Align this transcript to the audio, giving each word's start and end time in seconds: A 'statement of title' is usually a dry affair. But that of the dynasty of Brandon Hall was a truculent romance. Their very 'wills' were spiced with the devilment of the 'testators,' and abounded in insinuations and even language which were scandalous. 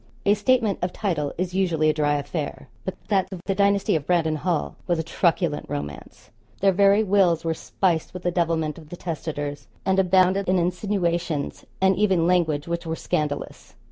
A 0.25 0.33
'statement 0.33 0.79
of 0.81 0.91
title' 0.93 1.31
is 1.37 1.53
usually 1.53 1.87
a 1.87 1.93
dry 1.93 2.15
affair. 2.15 2.67
But 2.85 2.95
that 3.09 3.27
of 3.31 3.39
the 3.45 3.53
dynasty 3.53 3.95
of 3.95 4.07
Brandon 4.07 4.35
Hall 4.37 4.75
was 4.87 4.97
a 4.97 5.03
truculent 5.03 5.67
romance. 5.69 6.31
Their 6.59 6.71
very 6.71 7.03
'wills' 7.03 7.45
were 7.45 7.53
spiced 7.53 8.11
with 8.11 8.23
the 8.23 8.31
devilment 8.31 8.79
of 8.79 8.89
the 8.89 8.97
'testators,' 8.97 9.67
and 9.85 9.99
abounded 9.99 10.49
in 10.49 10.57
insinuations 10.57 11.65
and 11.79 11.95
even 11.97 12.25
language 12.25 12.67
which 12.67 12.87
were 12.87 12.95
scandalous. 12.95 13.75